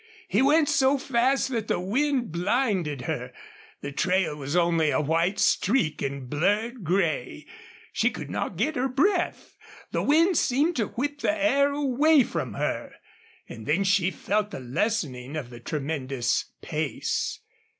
[0.27, 3.31] He went so fast that the wind blinded her.
[3.81, 7.45] The trail was only a white streak in blurred gray.
[7.93, 9.55] She could not get her breath;
[9.91, 12.93] the wind seemed to whip the air away from her.
[13.47, 17.39] And then she felt the lessening of the tremendous pace.